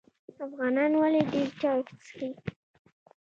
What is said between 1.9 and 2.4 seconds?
څښي؟